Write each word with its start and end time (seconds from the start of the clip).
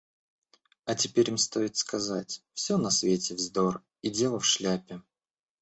А 0.85 0.95
теперь 0.95 1.29
им 1.29 1.37
стоит 1.37 1.75
сказать: 1.77 2.41
все 2.55 2.79
на 2.79 2.89
свете 2.89 3.35
вздор!- 3.35 3.83
и 4.01 4.09
дело 4.09 4.39
в 4.39 4.45
шляпе. 4.47 5.03